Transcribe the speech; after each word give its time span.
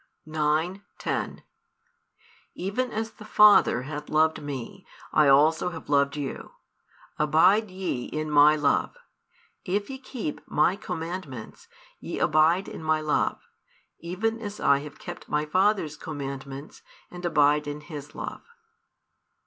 |394 0.27 0.33
9, 0.33 0.81
10 0.97 1.43
Even 2.55 2.91
as 2.91 3.11
the 3.11 3.23
Father 3.23 3.83
hath 3.83 4.09
loved 4.09 4.41
Me, 4.41 4.83
I 5.13 5.27
also 5.27 5.69
have 5.69 5.89
loved 5.89 6.17
you: 6.17 6.53
abide 7.19 7.69
ye 7.69 8.05
in 8.05 8.31
My 8.31 8.55
love. 8.55 8.97
If 9.63 9.91
ye 9.91 9.99
keep 9.99 10.41
My 10.49 10.75
commandments, 10.75 11.67
ye 11.99 12.17
abide 12.17 12.67
in 12.67 12.81
My 12.81 12.99
love; 12.99 13.43
even 13.99 14.39
as 14.39 14.59
I 14.59 14.79
have 14.79 14.97
kept 14.97 15.29
My 15.29 15.45
Father 15.45 15.85
s 15.85 15.95
commandments 15.95 16.81
and 17.11 17.23
abide 17.23 17.67
in 17.67 17.81
His 17.81 18.15
love. 18.15 18.41